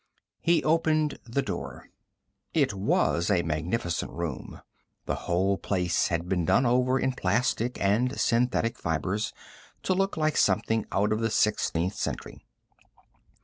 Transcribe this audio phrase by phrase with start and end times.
[0.39, 1.89] He opened the door.
[2.55, 4.59] It was a magnificent room.
[5.05, 9.31] The whole place had been done over in plastic and synthetic fibers
[9.83, 12.43] to look like something out of the Sixteenth Century.